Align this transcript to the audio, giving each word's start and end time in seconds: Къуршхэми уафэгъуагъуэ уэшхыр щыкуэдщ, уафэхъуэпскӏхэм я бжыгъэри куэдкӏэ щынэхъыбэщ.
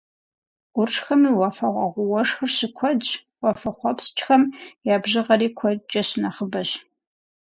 Къуршхэми 0.73 1.31
уафэгъуагъуэ 1.39 2.05
уэшхыр 2.11 2.51
щыкуэдщ, 2.55 3.09
уафэхъуэпскӏхэм 3.41 4.43
я 4.93 4.95
бжыгъэри 5.03 5.47
куэдкӏэ 5.57 6.01
щынэхъыбэщ. 6.07 6.71